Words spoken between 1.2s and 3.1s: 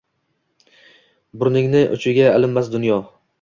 Burningning uchiga ilinmas dunyo!